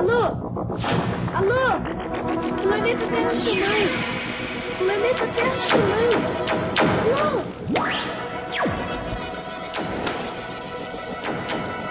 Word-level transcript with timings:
Alô? 0.00 0.22
Alô? 1.34 1.76
Planeta 2.62 3.06
Terra 3.08 3.34
chamando. 3.34 3.92
Planeta 4.78 5.26
Terra 5.26 5.56
chamando. 5.58 6.16
Alô? 7.04 7.42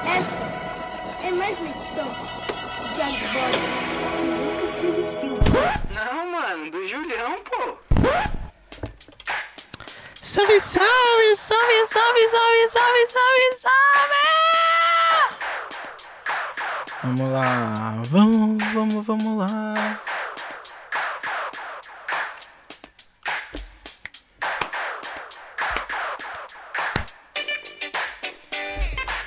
Essa 0.07 0.37
é 1.23 1.31
mais 1.33 1.59
uma 1.59 1.69
edição 1.69 2.07
de 2.95 3.01
Bordo 3.31 3.59
de 4.17 4.25
Lucas 4.25 4.69
Silva 4.71 5.01
Silva. 5.03 5.43
Não, 5.93 6.31
mano, 6.31 6.71
do 6.71 6.87
Julião, 6.87 7.35
pô. 7.43 7.77
Salve, 10.19 10.59
salve, 10.59 11.35
salve, 11.35 11.85
salve, 11.85 12.27
salve, 12.27 12.67
salve, 12.69 13.07
salve, 13.07 13.55
salve! 13.57 14.48
Vamos 17.01 17.31
lá, 17.31 18.03
vamos, 18.07 18.73
vamos, 18.73 19.05
vamos 19.05 19.37
lá. 19.37 20.01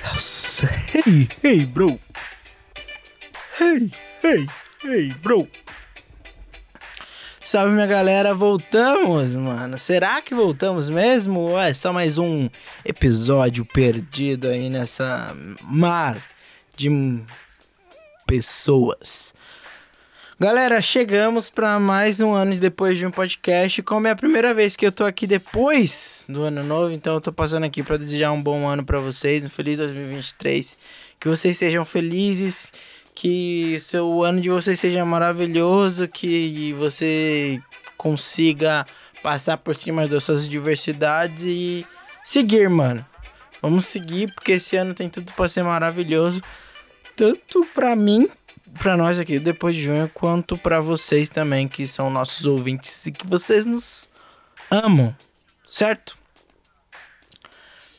Nossa, 0.03 0.69
hey, 0.93 1.27
hey, 1.43 1.65
bro. 1.65 1.99
Hey, 3.59 3.91
hey, 4.23 4.47
hey, 4.83 5.13
bro. 5.23 5.47
Salve 7.43 7.73
minha 7.73 7.87
galera, 7.87 8.35
voltamos, 8.35 9.33
mano. 9.33 9.79
Será 9.79 10.21
que 10.21 10.35
voltamos 10.35 10.91
mesmo? 10.91 11.39
Ou 11.39 11.59
é 11.59 11.73
só 11.73 11.91
mais 11.91 12.19
um 12.19 12.47
episódio 12.85 13.65
perdido 13.65 14.47
aí 14.47 14.69
nessa 14.69 15.35
mar 15.63 16.23
de 16.75 16.89
pessoas? 18.25 19.33
Galera, 20.39 20.81
chegamos 20.81 21.49
para 21.49 21.79
mais 21.79 22.19
um 22.19 22.33
ano 22.33 22.57
depois 22.57 22.97
de 22.97 23.05
um 23.05 23.11
podcast. 23.11 23.81
Como 23.83 24.07
é 24.07 24.11
a 24.11 24.15
primeira 24.15 24.53
vez 24.53 24.75
que 24.75 24.85
eu 24.85 24.91
tô 24.91 25.05
aqui 25.05 25.25
depois 25.25 26.25
do 26.27 26.41
ano 26.43 26.63
novo, 26.63 26.91
então 26.91 27.13
eu 27.13 27.21
tô 27.21 27.31
passando 27.31 27.65
aqui 27.65 27.83
para 27.83 27.97
desejar 27.97 28.31
um 28.31 28.41
bom 28.41 28.67
ano 28.67 28.83
para 28.83 28.99
vocês, 28.99 29.45
um 29.45 29.49
feliz 29.49 29.77
2023. 29.77 30.77
Que 31.19 31.29
vocês 31.29 31.57
sejam 31.57 31.85
felizes, 31.85 32.73
que 33.15 33.75
o 33.75 33.79
seu 33.79 34.23
ano 34.23 34.41
de 34.41 34.49
vocês 34.49 34.79
seja 34.79 35.05
maravilhoso, 35.05 36.07
que 36.07 36.73
você 36.73 37.61
consiga 37.95 38.85
passar 39.21 39.57
por 39.57 39.75
cima 39.75 40.07
das 40.07 40.23
suas 40.23 40.49
diversidades 40.49 41.43
e 41.45 41.87
seguir, 42.23 42.69
mano. 42.69 43.05
Vamos 43.61 43.85
seguir 43.85 44.33
porque 44.33 44.53
esse 44.53 44.75
ano 44.75 44.93
tem 44.93 45.07
tudo 45.07 45.31
para 45.33 45.47
ser 45.47 45.63
maravilhoso, 45.63 46.41
tanto 47.15 47.65
para 47.73 47.95
mim, 47.95 48.29
para 48.79 48.97
nós 48.97 49.19
aqui 49.19 49.39
depois 49.39 49.75
de 49.75 49.83
junho, 49.83 50.09
quanto 50.13 50.57
para 50.57 50.79
vocês 50.79 51.29
também 51.29 51.67
que 51.67 51.85
são 51.87 52.09
nossos 52.09 52.45
ouvintes 52.45 53.05
e 53.05 53.11
que 53.11 53.25
vocês 53.27 53.65
nos 53.65 54.09
amam, 54.69 55.15
certo? 55.67 56.17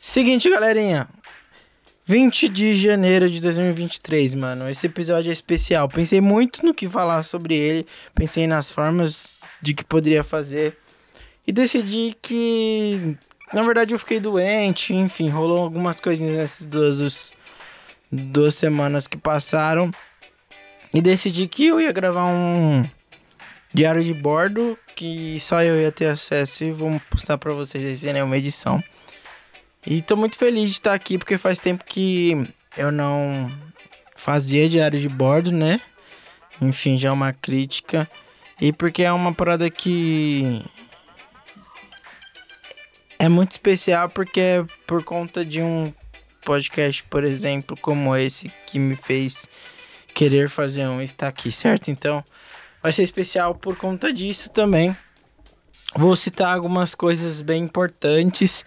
Seguinte, 0.00 0.50
galerinha, 0.50 1.08
20 2.04 2.50
de 2.50 2.74
janeiro 2.74 3.30
de 3.30 3.40
2023, 3.40 4.34
mano. 4.34 4.68
Esse 4.68 4.86
episódio 4.86 5.30
é 5.30 5.32
especial. 5.32 5.88
Pensei 5.88 6.20
muito 6.20 6.64
no 6.64 6.74
que 6.74 6.86
falar 6.86 7.22
sobre 7.22 7.54
ele. 7.54 7.86
Pensei 8.14 8.46
nas 8.46 8.70
formas 8.70 9.40
de 9.62 9.72
que 9.72 9.82
poderia 9.82 10.22
fazer. 10.22 10.76
E 11.46 11.52
decidi 11.52 12.14
que. 12.20 13.16
Na 13.54 13.62
verdade, 13.62 13.94
eu 13.94 13.98
fiquei 13.98 14.20
doente. 14.20 14.92
Enfim, 14.92 15.30
rolou 15.30 15.62
algumas 15.62 15.98
coisinhas 15.98 16.36
nessas 16.36 16.66
duas, 16.66 17.32
duas 18.14 18.54
semanas 18.54 19.06
que 19.06 19.16
passaram. 19.16 19.90
E 20.92 21.00
decidi 21.00 21.48
que 21.48 21.66
eu 21.66 21.80
ia 21.80 21.92
gravar 21.92 22.26
um 22.26 22.88
diário 23.72 24.04
de 24.04 24.14
bordo. 24.14 24.78
Que 24.94 25.38
só 25.40 25.62
eu 25.62 25.80
ia 25.80 25.90
ter 25.90 26.06
acesso. 26.06 26.64
E 26.64 26.72
vou 26.72 27.00
postar 27.10 27.38
pra 27.38 27.52
vocês 27.52 27.84
aí 27.84 27.96
sem 27.96 28.12
nenhuma 28.12 28.36
edição. 28.36 28.82
E 29.86 30.00
tô 30.00 30.16
muito 30.16 30.38
feliz 30.38 30.70
de 30.70 30.76
estar 30.76 30.94
aqui 30.94 31.18
porque 31.18 31.36
faz 31.36 31.58
tempo 31.58 31.84
que 31.84 32.48
eu 32.76 32.90
não 32.90 33.52
fazia 34.16 34.68
diário 34.68 34.98
de 34.98 35.08
bordo, 35.08 35.52
né? 35.52 35.80
Enfim, 36.60 36.96
já 36.96 37.08
é 37.08 37.12
uma 37.12 37.32
crítica. 37.32 38.08
E 38.60 38.72
porque 38.72 39.02
é 39.02 39.12
uma 39.12 39.34
parada 39.34 39.68
que 39.68 40.64
é 43.18 43.28
muito 43.28 43.52
especial 43.52 44.08
porque 44.08 44.40
é 44.40 44.64
por 44.86 45.02
conta 45.02 45.44
de 45.44 45.60
um 45.60 45.92
podcast, 46.44 47.02
por 47.04 47.24
exemplo, 47.24 47.76
como 47.80 48.14
esse 48.14 48.52
que 48.66 48.78
me 48.78 48.94
fez 48.94 49.48
querer 50.14 50.48
fazer 50.48 50.86
um 50.86 51.02
estar 51.02 51.28
aqui, 51.28 51.50
certo? 51.50 51.90
Então, 51.90 52.24
vai 52.82 52.92
ser 52.92 53.02
especial 53.02 53.54
por 53.54 53.76
conta 53.76 54.12
disso 54.12 54.48
também. 54.50 54.96
Vou 55.96 56.14
citar 56.16 56.54
algumas 56.54 56.94
coisas 56.94 57.42
bem 57.42 57.64
importantes. 57.64 58.64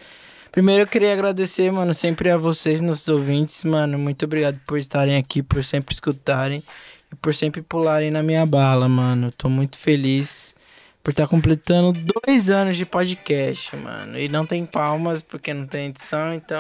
Primeiro 0.52 0.84
eu 0.84 0.88
queria 0.88 1.14
agradecer, 1.14 1.72
mano, 1.72 1.94
sempre 1.94 2.30
a 2.32 2.38
vocês, 2.38 2.82
nossos 2.82 3.08
ouvintes, 3.08 3.64
mano. 3.64 3.98
Muito 3.98 4.26
obrigado 4.26 4.60
por 4.66 4.78
estarem 4.78 5.16
aqui, 5.18 5.44
por 5.44 5.64
sempre 5.64 5.94
escutarem 5.94 6.64
e 7.12 7.16
por 7.16 7.36
sempre 7.36 7.62
pularem 7.62 8.12
na 8.12 8.24
minha 8.24 8.46
bala, 8.46 8.90
mano. 8.90 9.32
Tô 9.32 9.50
muito 9.50 9.78
feliz 9.78 10.56
por 11.04 11.12
estar 11.12 11.28
completando 11.28 11.94
dois 11.94 12.50
anos 12.50 12.76
de 12.76 12.86
podcast, 12.86 13.76
mano. 13.76 14.18
E 14.18 14.28
não 14.28 14.46
tem 14.46 14.66
palmas 14.66 15.22
porque 15.22 15.54
não 15.54 15.68
tem 15.68 15.88
edição, 15.88 16.34
então. 16.34 16.60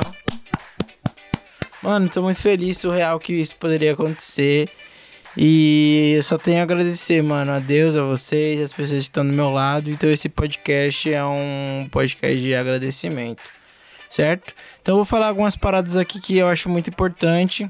Mano, 1.81 2.09
tô 2.09 2.21
muito 2.21 2.41
feliz, 2.41 2.77
surreal 2.77 3.19
que 3.19 3.33
isso 3.33 3.55
poderia 3.55 3.93
acontecer. 3.93 4.69
E 5.35 6.13
eu 6.15 6.23
só 6.23 6.37
tenho 6.37 6.59
a 6.59 6.63
agradecer, 6.63 7.21
mano, 7.21 7.51
a 7.51 7.59
Deus, 7.59 7.95
a 7.95 8.03
vocês, 8.03 8.59
as 8.59 8.73
pessoas 8.73 8.91
que 8.91 8.97
estão 8.97 9.25
do 9.25 9.33
meu 9.33 9.51
lado. 9.51 9.89
Então 9.91 10.09
esse 10.09 10.27
podcast 10.27 11.13
é 11.13 11.23
um 11.23 11.87
podcast 11.91 12.41
de 12.41 12.55
agradecimento 12.55 13.57
certo? 14.09 14.53
Então 14.81 14.93
eu 14.93 14.97
vou 14.97 15.05
falar 15.05 15.27
algumas 15.27 15.55
paradas 15.55 15.95
aqui 15.95 16.19
que 16.19 16.37
eu 16.37 16.47
acho 16.47 16.69
muito 16.69 16.89
importante. 16.89 17.69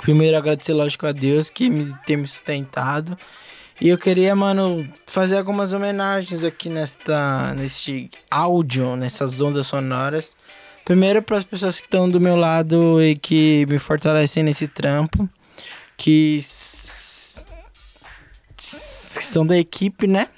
Primeiro 0.00 0.36
agradecer, 0.36 0.72
lógico, 0.72 1.06
a 1.06 1.12
Deus 1.12 1.50
que 1.50 1.68
me 1.68 1.94
tem 2.06 2.16
me 2.16 2.26
sustentado. 2.26 3.16
E 3.80 3.88
eu 3.88 3.98
queria, 3.98 4.34
mano, 4.34 4.88
fazer 5.06 5.36
algumas 5.38 5.72
homenagens 5.72 6.44
aqui 6.44 6.68
nesta 6.68 7.52
neste 7.54 8.10
áudio, 8.30 8.96
nessas 8.96 9.40
ondas 9.40 9.66
sonoras. 9.66 10.36
Primeiro 10.84 11.22
para 11.22 11.38
as 11.38 11.44
pessoas 11.44 11.80
que 11.80 11.86
estão 11.86 12.10
do 12.10 12.20
meu 12.20 12.36
lado 12.36 13.02
e 13.02 13.16
que 13.16 13.64
me 13.66 13.78
fortalecem 13.78 14.42
nesse 14.42 14.66
trampo, 14.66 15.28
que 15.96 16.40
que 19.16 19.24
são 19.24 19.46
da 19.46 19.56
equipe, 19.56 20.06
né? 20.06 20.28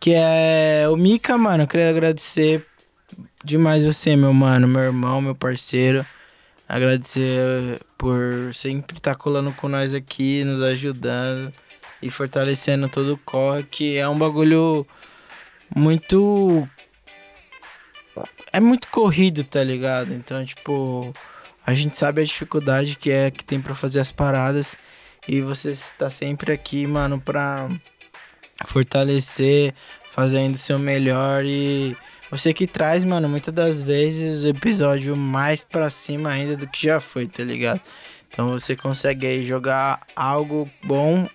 Que 0.00 0.12
é 0.14 0.86
o 0.88 0.96
Mika, 0.96 1.36
mano, 1.36 1.64
eu 1.64 1.68
queria 1.68 1.90
agradecer 1.90 2.66
demais 3.44 3.84
você, 3.84 4.16
meu 4.16 4.32
mano, 4.32 4.66
meu 4.66 4.82
irmão, 4.82 5.20
meu 5.20 5.34
parceiro. 5.34 6.04
Agradecer 6.68 7.80
por 7.98 8.52
sempre 8.54 8.96
estar 8.96 9.14
colando 9.14 9.52
com 9.52 9.68
nós 9.68 9.92
aqui, 9.92 10.44
nos 10.44 10.62
ajudando 10.62 11.52
e 12.00 12.10
fortalecendo 12.10 12.88
todo 12.88 13.14
o 13.14 13.18
corre, 13.18 13.62
que 13.64 13.96
é 13.96 14.08
um 14.08 14.18
bagulho 14.18 14.86
muito. 15.74 16.68
É 18.54 18.60
muito 18.60 18.86
corrido, 18.86 19.42
tá 19.42 19.64
ligado? 19.64 20.14
Então, 20.14 20.44
tipo, 20.44 21.12
a 21.66 21.74
gente 21.74 21.98
sabe 21.98 22.22
a 22.22 22.24
dificuldade 22.24 22.96
que 22.96 23.10
é 23.10 23.28
que 23.28 23.44
tem 23.44 23.60
pra 23.60 23.74
fazer 23.74 23.98
as 23.98 24.12
paradas 24.12 24.78
e 25.26 25.40
você 25.40 25.72
está 25.72 26.08
sempre 26.08 26.52
aqui, 26.52 26.86
mano, 26.86 27.20
pra 27.20 27.68
fortalecer, 28.64 29.74
fazendo 30.12 30.54
o 30.54 30.58
seu 30.58 30.78
melhor 30.78 31.44
e 31.44 31.96
você 32.30 32.54
que 32.54 32.68
traz, 32.68 33.04
mano, 33.04 33.28
muitas 33.28 33.52
das 33.52 33.82
vezes 33.82 34.44
o 34.44 34.48
episódio 34.48 35.16
mais 35.16 35.64
pra 35.64 35.90
cima 35.90 36.30
ainda 36.30 36.56
do 36.56 36.68
que 36.68 36.80
já 36.80 37.00
foi, 37.00 37.26
tá 37.26 37.42
ligado? 37.42 37.80
Então 38.30 38.50
você 38.50 38.76
consegue 38.76 39.26
aí 39.26 39.42
jogar 39.42 39.98
algo 40.14 40.70
bom 40.84 41.28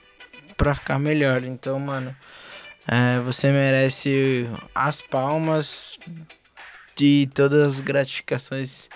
pra 0.56 0.74
ficar 0.74 0.98
melhor. 0.98 1.44
Então, 1.44 1.78
mano, 1.82 2.16
é, 2.88 3.20
você 3.20 3.52
merece 3.52 4.50
as 4.74 5.02
palmas 5.02 6.00
de 7.00 7.30
todas 7.34 7.62
as 7.62 7.80
gratificações 7.80 8.90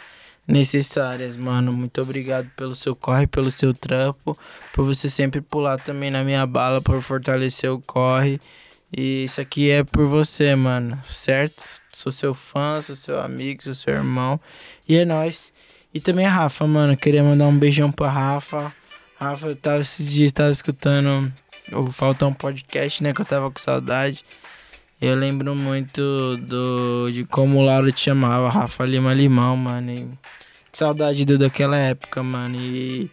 necessárias, 0.46 1.38
mano. 1.38 1.72
Muito 1.72 2.02
obrigado 2.02 2.50
pelo 2.58 2.76
seu 2.76 2.94
corre, 2.94 3.26
pelo 3.26 3.50
seu 3.50 3.74
trampo, 3.74 4.38
por 4.74 4.84
você 4.84 5.10
sempre 5.10 5.40
pular 5.40 5.78
também 5.78 6.12
na 6.12 6.22
minha 6.22 6.46
bala, 6.46 6.82
por 6.82 7.02
fortalecer 7.02 7.72
o 7.72 7.80
corre. 7.80 8.42
E 8.96 9.24
isso 9.24 9.40
aqui 9.40 9.72
é 9.72 9.86
por 9.86 10.06
você, 10.06 10.54
mano, 10.54 11.02
certo? 11.06 11.64
Sou 11.94 12.12
seu 12.12 12.34
fã, 12.34 12.82
sou 12.82 12.96
seu 12.96 13.22
amigo, 13.22 13.64
sou 13.64 13.74
seu 13.74 13.94
irmão. 13.94 14.40
E 14.88 14.98
é 14.98 15.06
nóis. 15.06 15.54
E 15.94 16.00
também 16.02 16.26
a 16.26 16.30
Rafa, 16.30 16.68
mano. 16.68 16.98
Queria 16.98 17.24
mandar 17.24 17.48
um 17.48 17.58
beijão 17.58 17.90
pra 17.90 18.10
Rafa. 18.10 18.74
Rafa, 19.18 19.48
eu 19.48 19.56
tava 19.56 19.80
esses 19.80 20.12
dias, 20.12 20.32
tava 20.34 20.52
escutando 20.52 21.32
o 21.72 21.90
Faltão 21.92 22.34
Podcast, 22.34 23.02
né? 23.02 23.14
Que 23.14 23.22
eu 23.22 23.26
tava 23.26 23.50
com 23.50 23.60
saudade. 23.60 24.26
Eu 25.06 25.16
lembro 25.16 25.54
muito 25.54 26.38
do 26.38 27.12
de 27.12 27.26
como 27.26 27.60
o 27.60 27.62
Lauro 27.62 27.92
te 27.92 28.00
chamava, 28.00 28.48
Rafa 28.48 28.86
Lima 28.86 29.14
Limão, 29.14 29.58
mano. 29.58 29.92
E 29.92 30.08
que 30.72 30.78
saudade 30.78 31.26
do, 31.26 31.38
daquela 31.38 31.78
época, 31.78 32.24
mano. 32.24 32.56
E 32.56 33.12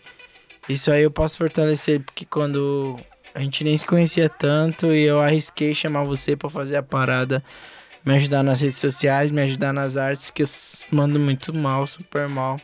Isso 0.68 0.92
aí 0.92 1.02
eu 1.02 1.10
posso 1.10 1.36
fortalecer 1.36 1.98
porque 1.98 2.24
quando 2.24 2.96
a 3.34 3.40
gente 3.40 3.64
nem 3.64 3.76
se 3.76 3.84
conhecia 3.84 4.28
tanto 4.28 4.94
e 4.94 5.02
eu 5.02 5.20
arrisquei 5.20 5.74
chamar 5.74 6.04
você 6.04 6.36
para 6.36 6.48
fazer 6.48 6.76
a 6.76 6.82
parada, 6.82 7.42
me 8.04 8.14
ajudar 8.14 8.44
nas 8.44 8.60
redes 8.60 8.78
sociais, 8.78 9.32
me 9.32 9.42
ajudar 9.42 9.72
nas 9.72 9.96
artes 9.96 10.30
que 10.30 10.44
eu 10.44 10.48
mando 10.92 11.18
muito 11.18 11.52
mal, 11.52 11.84
super 11.88 12.28
mal. 12.28 12.60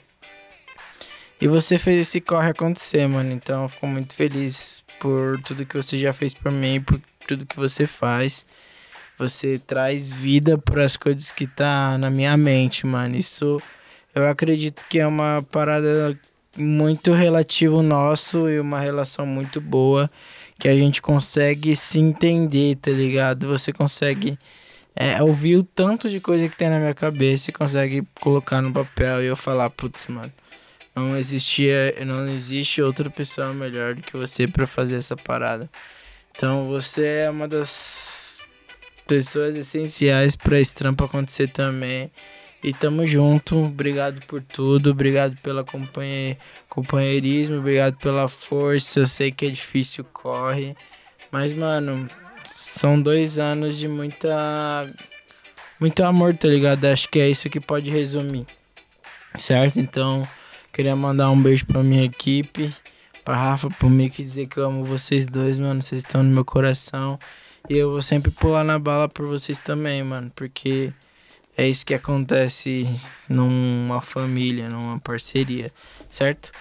E 1.40 1.48
você 1.48 1.80
fez 1.80 2.06
esse 2.06 2.20
corre 2.20 2.50
acontecer, 2.50 3.08
mano. 3.08 3.32
Então 3.32 3.64
eu 3.64 3.68
fico 3.68 3.88
muito 3.88 4.14
feliz 4.14 4.84
por 5.00 5.42
tudo 5.42 5.66
que 5.66 5.74
você 5.74 5.96
já 5.96 6.12
fez 6.12 6.32
por 6.32 6.52
mim, 6.52 6.80
por 6.80 7.00
tudo 7.26 7.44
que 7.44 7.56
você 7.56 7.88
faz. 7.88 8.46
Você 9.18 9.58
traz 9.58 10.12
vida 10.12 10.58
para 10.58 10.84
as 10.84 10.96
coisas 10.96 11.32
que 11.32 11.46
tá 11.46 11.96
na 11.96 12.10
minha 12.10 12.36
mente, 12.36 12.86
mano. 12.86 13.16
Isso 13.16 13.60
eu 14.14 14.26
acredito 14.26 14.84
que 14.88 14.98
é 14.98 15.06
uma 15.06 15.44
parada 15.50 16.18
muito 16.56 17.12
relativo 17.12 17.82
nosso 17.82 18.48
e 18.48 18.58
uma 18.58 18.80
relação 18.80 19.26
muito 19.26 19.60
boa 19.60 20.10
que 20.58 20.68
a 20.68 20.74
gente 20.74 21.02
consegue 21.02 21.76
se 21.76 21.98
entender, 21.98 22.76
tá 22.76 22.90
ligado? 22.90 23.46
Você 23.48 23.72
consegue 23.72 24.38
é, 24.94 25.22
ouvir 25.22 25.56
o 25.56 25.62
tanto 25.62 26.08
de 26.08 26.18
coisa 26.18 26.48
que 26.48 26.56
tem 26.56 26.70
na 26.70 26.78
minha 26.78 26.94
cabeça 26.94 27.50
e 27.50 27.52
consegue 27.52 28.02
colocar 28.20 28.62
no 28.62 28.72
papel 28.72 29.22
e 29.22 29.26
eu 29.26 29.36
falar, 29.36 29.68
putz, 29.68 30.06
mano, 30.06 30.32
não 30.94 31.16
existia, 31.16 31.94
não 32.06 32.26
existe 32.28 32.80
outra 32.80 33.10
pessoa 33.10 33.52
melhor 33.52 33.94
do 33.94 34.02
que 34.02 34.16
você 34.16 34.48
para 34.48 34.66
fazer 34.66 34.96
essa 34.96 35.14
parada. 35.14 35.68
Então 36.34 36.66
você 36.66 37.04
é 37.04 37.30
uma 37.30 37.46
das 37.46 37.68
pessoas 39.06 39.54
essenciais 39.56 40.36
para 40.36 40.60
esse 40.60 40.74
trampo 40.74 41.04
acontecer 41.04 41.48
também. 41.48 42.10
E 42.62 42.72
tamo 42.72 43.06
junto. 43.06 43.56
Obrigado 43.64 44.24
por 44.26 44.42
tudo. 44.42 44.90
Obrigado 44.90 45.36
pela 45.42 45.62
companhia, 45.62 46.36
companheirismo. 46.68 47.58
Obrigado 47.58 47.96
pela 47.98 48.28
força. 48.28 49.00
Eu 49.00 49.06
sei 49.06 49.30
que 49.30 49.46
é 49.46 49.50
difícil, 49.50 50.04
corre. 50.12 50.76
Mas, 51.30 51.52
mano, 51.54 52.08
são 52.44 53.00
dois 53.00 53.38
anos 53.38 53.78
de 53.78 53.86
muita. 53.86 54.90
Muito 55.78 56.02
amor, 56.02 56.34
tá 56.36 56.48
ligado? 56.48 56.86
Acho 56.86 57.08
que 57.08 57.20
é 57.20 57.28
isso 57.28 57.50
que 57.50 57.60
pode 57.60 57.90
resumir. 57.90 58.46
Certo? 59.36 59.78
Então, 59.78 60.26
Queria 60.76 60.94
mandar 60.94 61.30
um 61.30 61.42
beijo 61.42 61.64
pra 61.64 61.82
minha 61.82 62.04
equipe, 62.04 62.70
pra 63.24 63.34
Rafa, 63.34 63.70
pro 63.70 63.88
Mick, 63.88 64.22
dizer 64.22 64.46
que 64.46 64.58
eu 64.58 64.66
amo 64.66 64.84
vocês 64.84 65.24
dois, 65.24 65.56
mano. 65.56 65.80
Vocês 65.80 66.02
estão 66.02 66.22
no 66.22 66.28
meu 66.28 66.44
coração. 66.44 67.18
E 67.68 67.76
eu 67.76 67.90
vou 67.90 68.02
sempre 68.02 68.30
pular 68.30 68.64
na 68.64 68.78
bala 68.78 69.08
por 69.08 69.26
vocês 69.26 69.58
também, 69.58 70.02
mano. 70.02 70.30
Porque 70.34 70.92
é 71.56 71.66
isso 71.66 71.84
que 71.84 71.94
acontece 71.94 72.88
numa 73.28 74.00
família, 74.00 74.68
numa 74.68 74.98
parceria, 75.00 75.72
certo? 76.10 76.52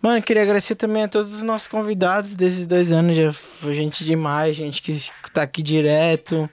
Mano, 0.00 0.22
queria 0.22 0.42
agradecer 0.42 0.76
também 0.76 1.02
a 1.02 1.08
todos 1.08 1.34
os 1.34 1.42
nossos 1.42 1.66
convidados 1.66 2.34
desses 2.34 2.66
dois 2.66 2.92
anos. 2.92 3.16
Já 3.16 3.32
foi 3.32 3.74
gente 3.74 4.04
demais, 4.04 4.56
gente 4.56 4.80
que 4.80 5.00
tá 5.32 5.42
aqui 5.42 5.62
direto. 5.62 6.48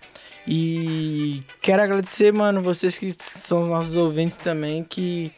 E 0.47 1.43
quero 1.61 1.81
agradecer, 1.81 2.31
mano, 2.33 2.61
vocês 2.61 2.97
que 2.97 3.11
são 3.19 3.63
os 3.63 3.69
nossos 3.69 3.95
ouvintes 3.95 4.37
também, 4.37 4.83
que 4.83 5.31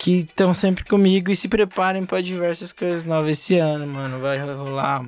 que 0.00 0.20
estão 0.20 0.54
sempre 0.54 0.82
comigo 0.82 1.30
e 1.30 1.36
se 1.36 1.46
preparem 1.46 2.06
para 2.06 2.22
diversas 2.22 2.72
coisas 2.72 3.04
novas 3.04 3.32
esse 3.32 3.58
ano, 3.58 3.86
mano. 3.86 4.18
Vai 4.18 4.38
rolar 4.38 5.06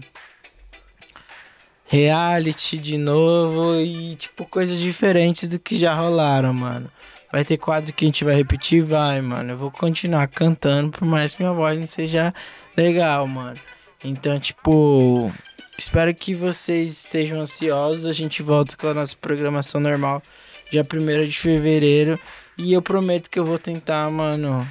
reality 1.93 2.79
de 2.79 2.97
novo 2.97 3.79
e 3.79 4.17
tipo 4.17 4.47
coisas 4.47 4.81
diferentes 4.81 5.47
do 5.47 5.59
que 5.59 5.79
já 5.79 5.95
rolaram, 5.95 6.55
mano. 6.55 6.91
Vai 7.31 7.45
ter 7.45 7.59
quadro 7.59 7.93
que 7.93 8.07
a 8.07 8.09
gente 8.09 8.25
vai 8.25 8.35
repetir, 8.35 8.83
vai, 8.83 9.21
mano. 9.21 9.53
Eu 9.53 9.59
vou 9.59 9.71
continuar 9.71 10.27
cantando, 10.29 10.91
por 10.91 11.05
mais 11.05 11.35
que 11.35 11.43
minha 11.43 11.53
voz 11.53 11.79
não 11.79 11.87
seja 11.87 12.33
legal, 12.75 13.27
mano. 13.27 13.61
Então, 14.03 14.41
tipo, 14.41 15.31
espero 15.79 16.15
que 16.15 16.35
vocês 16.35 17.05
estejam 17.05 17.41
ansiosos. 17.41 18.07
A 18.07 18.13
gente 18.13 18.43
volta 18.43 18.75
com 18.75 18.89
a 18.89 18.95
nossa 18.95 19.15
programação 19.15 19.79
normal 19.79 20.23
dia 20.71 20.87
1 20.91 21.27
de 21.27 21.39
fevereiro. 21.39 22.19
E 22.57 22.73
eu 22.73 22.81
prometo 22.81 23.29
que 23.29 23.39
eu 23.39 23.45
vou 23.45 23.59
tentar, 23.59 24.11
mano, 24.11 24.67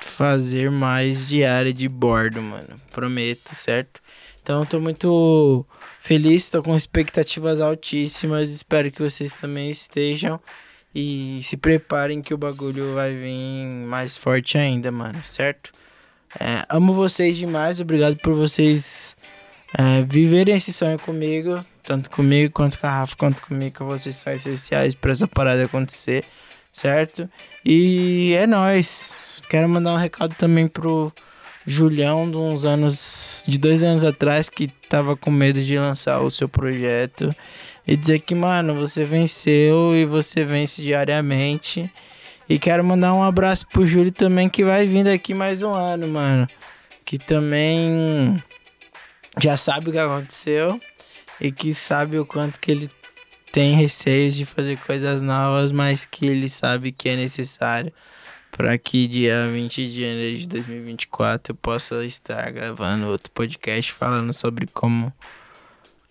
fazer 0.00 0.70
mais 0.70 1.26
diária 1.26 1.72
de 1.72 1.88
bordo, 1.88 2.40
mano. 2.40 2.80
Prometo, 2.92 3.52
certo? 3.54 4.00
Então 4.44 4.66
tô 4.66 4.78
muito 4.78 5.64
feliz, 5.98 6.50
tô 6.50 6.62
com 6.62 6.76
expectativas 6.76 7.62
altíssimas. 7.62 8.50
Espero 8.50 8.92
que 8.92 9.00
vocês 9.00 9.32
também 9.32 9.70
estejam. 9.70 10.38
E 10.94 11.40
se 11.42 11.56
preparem 11.56 12.20
que 12.20 12.34
o 12.34 12.36
bagulho 12.36 12.92
vai 12.92 13.14
vir 13.14 13.64
mais 13.86 14.18
forte 14.18 14.58
ainda, 14.58 14.92
mano, 14.92 15.24
certo? 15.24 15.72
É, 16.38 16.62
amo 16.68 16.92
vocês 16.92 17.38
demais, 17.38 17.80
obrigado 17.80 18.16
por 18.16 18.34
vocês 18.34 19.16
é, 19.78 20.02
viverem 20.02 20.56
esse 20.56 20.74
sonho 20.74 20.98
comigo. 20.98 21.64
Tanto 21.82 22.10
comigo 22.10 22.52
quanto 22.52 22.78
com 22.78 22.86
a 22.86 22.90
Rafa, 22.90 23.16
quanto 23.16 23.42
comigo, 23.46 23.78
que 23.78 23.82
vocês 23.82 24.16
são 24.16 24.30
essenciais 24.30 24.94
para 24.94 25.12
essa 25.12 25.26
parada 25.26 25.64
acontecer, 25.64 26.22
certo? 26.70 27.30
E 27.64 28.34
é 28.34 28.46
nóis. 28.46 29.14
Quero 29.48 29.70
mandar 29.70 29.94
um 29.94 29.98
recado 29.98 30.34
também 30.34 30.68
pro 30.68 31.10
Julião, 31.66 32.30
de 32.30 32.36
uns 32.36 32.64
anos, 32.64 33.42
de 33.46 33.56
dois 33.58 33.82
anos 33.82 34.04
atrás, 34.04 34.50
que 34.50 34.68
tava 34.88 35.16
com 35.16 35.30
medo 35.30 35.62
de 35.62 35.78
lançar 35.78 36.20
o 36.20 36.30
seu 36.30 36.48
projeto. 36.48 37.34
E 37.86 37.96
dizer 37.96 38.20
que, 38.20 38.34
mano, 38.34 38.74
você 38.74 39.04
venceu 39.04 39.94
e 39.94 40.04
você 40.04 40.44
vence 40.44 40.82
diariamente. 40.82 41.90
E 42.48 42.58
quero 42.58 42.84
mandar 42.84 43.14
um 43.14 43.22
abraço 43.22 43.66
pro 43.68 43.86
Júlio 43.86 44.12
também, 44.12 44.48
que 44.48 44.64
vai 44.64 44.86
vir 44.86 45.04
daqui 45.04 45.32
mais 45.32 45.62
um 45.62 45.72
ano, 45.72 46.06
mano. 46.08 46.46
Que 47.04 47.18
também 47.18 48.42
já 49.40 49.56
sabe 49.56 49.88
o 49.88 49.92
que 49.92 49.98
aconteceu 49.98 50.80
e 51.40 51.50
que 51.50 51.74
sabe 51.74 52.18
o 52.18 52.26
quanto 52.26 52.60
que 52.60 52.70
ele 52.70 52.90
tem 53.52 53.74
receios 53.74 54.34
de 54.34 54.44
fazer 54.44 54.78
coisas 54.78 55.22
novas, 55.22 55.72
mas 55.72 56.04
que 56.04 56.26
ele 56.26 56.48
sabe 56.48 56.92
que 56.92 57.08
é 57.08 57.16
necessário 57.16 57.92
para 58.56 58.78
que 58.78 59.08
dia 59.08 59.48
20 59.50 59.88
de 59.88 60.00
janeiro 60.00 60.38
de 60.38 60.46
2024 60.46 61.52
eu 61.52 61.56
possa 61.56 62.04
estar 62.04 62.48
gravando 62.52 63.08
outro 63.08 63.32
podcast 63.32 63.92
falando 63.92 64.32
sobre 64.32 64.68
como 64.68 65.12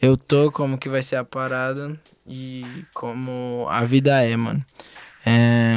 eu 0.02 0.18
tô, 0.18 0.52
como 0.52 0.78
que 0.78 0.90
vai 0.90 1.02
ser 1.02 1.16
a 1.16 1.24
parada 1.24 1.98
e 2.28 2.66
como 2.94 3.66
a 3.70 3.86
vida 3.86 4.22
é, 4.22 4.36
mano. 4.36 4.64
É... 5.26 5.74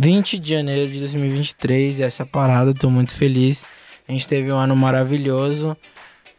20 0.00 0.38
de 0.38 0.50
janeiro 0.50 0.92
de 0.92 1.00
2023, 1.00 1.98
essa 1.98 2.24
parada, 2.24 2.72
tô 2.72 2.88
muito 2.88 3.16
feliz. 3.16 3.68
A 4.06 4.12
gente 4.12 4.28
teve 4.28 4.52
um 4.52 4.56
ano 4.56 4.76
maravilhoso, 4.76 5.76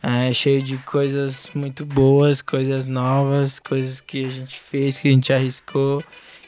é, 0.01 0.31
cheio 0.31 0.63
de 0.63 0.77
coisas 0.77 1.49
muito 1.53 1.85
boas, 1.85 2.41
coisas 2.41 2.85
novas, 2.85 3.59
coisas 3.59 3.99
que 3.99 4.23
a 4.23 4.29
gente 4.29 4.57
fez, 4.57 4.97
que 4.97 5.09
a 5.09 5.11
gente 5.11 5.33
arriscou. 5.33 6.01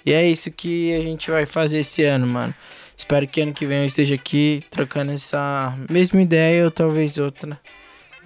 E 0.09 0.11
é 0.11 0.27
isso 0.27 0.49
que 0.49 0.91
a 0.95 1.01
gente 1.03 1.29
vai 1.29 1.45
fazer 1.45 1.81
esse 1.81 2.03
ano, 2.03 2.25
mano. 2.25 2.51
Espero 2.97 3.27
que 3.27 3.41
ano 3.41 3.53
que 3.53 3.67
vem 3.67 3.81
eu 3.81 3.85
esteja 3.85 4.15
aqui 4.15 4.65
trocando 4.71 5.11
essa 5.11 5.77
mesma 5.87 6.19
ideia 6.19 6.65
ou 6.65 6.71
talvez 6.71 7.19
outra. 7.19 7.61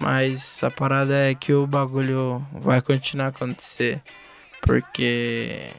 Mas 0.00 0.64
a 0.64 0.70
parada 0.70 1.14
é 1.14 1.34
que 1.34 1.52
o 1.52 1.66
bagulho 1.66 2.42
vai 2.54 2.80
continuar 2.80 3.26
a 3.26 3.28
acontecer. 3.28 4.00
Porque 4.62 5.72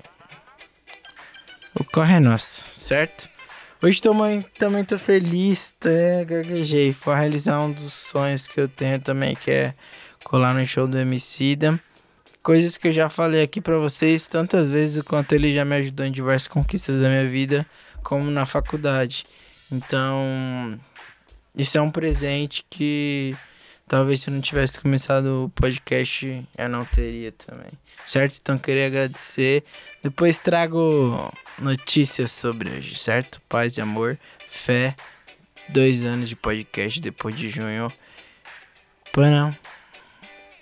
o 1.73 1.83
corre 1.83 2.17
é 2.17 2.19
nosso, 2.19 2.63
certo? 2.71 3.27
Hoje 3.81 3.99
também, 3.99 4.45
também 4.59 4.85
tô 4.85 4.99
feliz, 4.99 5.73
até 5.79 6.23
gaguejei. 6.23 6.93
Foi 6.93 7.15
realizar 7.15 7.59
um 7.61 7.71
dos 7.71 7.93
sonhos 7.93 8.47
que 8.47 8.61
eu 8.61 8.67
tenho 8.67 9.01
também, 9.01 9.33
que 9.35 9.49
é 9.49 9.73
colar 10.23 10.53
no 10.53 10.63
show 10.67 10.87
do 10.87 10.99
Emicida 10.99 11.81
coisas 12.45 12.77
que 12.77 12.87
eu 12.87 12.91
já 12.91 13.09
falei 13.09 13.41
aqui 13.41 13.59
para 13.59 13.79
vocês 13.79 14.27
tantas 14.27 14.71
vezes 14.71 14.97
o 14.97 15.03
quanto 15.03 15.33
ele 15.33 15.51
já 15.51 15.65
me 15.65 15.77
ajudou 15.77 16.05
em 16.05 16.11
diversas 16.11 16.47
conquistas 16.47 17.01
da 17.01 17.09
minha 17.09 17.25
vida, 17.25 17.65
como 18.03 18.29
na 18.29 18.45
faculdade. 18.45 19.25
Então, 19.71 20.79
isso 21.57 21.75
é 21.75 21.81
um 21.81 21.89
presente 21.89 22.63
que 22.69 23.35
talvez 23.87 24.21
se 24.21 24.29
eu 24.29 24.33
não 24.35 24.41
tivesse 24.41 24.79
começado 24.79 25.45
o 25.45 25.49
podcast 25.49 26.47
eu 26.55 26.69
não 26.69 26.85
teria 26.85 27.31
também. 27.31 27.71
Certo? 28.05 28.37
Então 28.39 28.59
queria 28.59 28.85
agradecer. 28.85 29.63
Depois 30.03 30.37
trago 30.37 31.33
notícias 31.57 32.31
sobre 32.31 32.69
hoje, 32.69 32.95
certo? 32.95 33.41
Paz 33.49 33.77
e 33.77 33.81
amor, 33.81 34.19
fé. 34.51 34.95
Dois 35.69 36.03
anos 36.03 36.29
de 36.29 36.35
podcast 36.35 37.01
depois 37.01 37.35
de 37.35 37.49
junho. 37.49 37.91
Pam, 39.11 39.57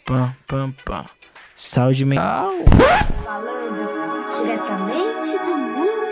pam, 0.06 0.34
pam, 0.48 0.72
pam. 0.86 1.23
Saúde 1.56 2.04
mental. 2.04 2.52
Falando 3.24 4.34
diretamente 4.36 5.38
do 5.38 5.56
mundo. 5.58 6.03